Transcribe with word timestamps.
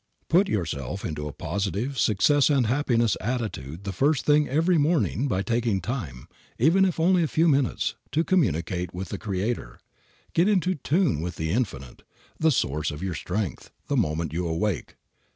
Put 0.29 0.49
yourself 0.49 1.05
into 1.05 1.27
a 1.27 1.31
positive, 1.31 1.99
success 1.99 2.49
and 2.49 2.65
happiness 2.65 3.15
attitude 3.21 3.83
the 3.83 3.91
first 3.91 4.25
thing 4.25 4.49
every 4.49 4.79
morning 4.79 5.27
by 5.27 5.43
taking 5.43 5.79
time, 5.79 6.27
even 6.57 6.85
if 6.85 6.99
only 6.99 7.21
a 7.21 7.27
few 7.27 7.47
minutes, 7.47 7.93
to 8.13 8.23
commune 8.23 8.59
with 8.93 9.09
the 9.09 9.19
Creator. 9.19 9.79
Get 10.33 10.47
into 10.49 10.73
tune 10.73 11.21
with 11.21 11.35
the 11.35 11.51
Infinite, 11.51 12.01
the 12.39 12.49
Source 12.49 12.89
of 12.89 13.03
your 13.03 13.13
strength, 13.13 13.69
the 13.89 13.95
moment 13.95 14.33
you 14.33 14.47
awake. 14.47 14.95